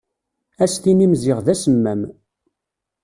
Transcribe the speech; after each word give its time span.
Ad 0.63 0.69
s-tinni-m 0.71 1.13
ziɣ 1.21 1.39
d 1.45 1.47
asemmam. 1.53 2.01